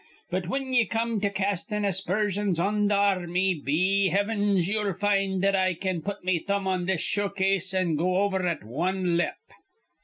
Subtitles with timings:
[0.31, 5.55] But whin ye come to castin' aspersions on th' ar'rmy, be hivens, ye'll find that
[5.55, 9.37] I can put me thumb on this showcase an' go over at wan lep."